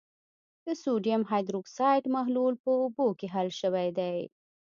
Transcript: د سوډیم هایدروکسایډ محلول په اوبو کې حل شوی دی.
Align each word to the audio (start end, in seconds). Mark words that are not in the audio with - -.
د 0.65 0.67
سوډیم 0.81 1.21
هایدروکسایډ 1.31 2.03
محلول 2.15 2.53
په 2.63 2.69
اوبو 2.81 3.07
کې 3.19 3.27
حل 3.33 3.49
شوی 3.61 3.87
دی. 3.99 4.19